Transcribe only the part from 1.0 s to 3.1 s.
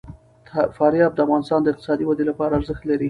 د افغانستان د اقتصادي ودې لپاره ارزښت لري.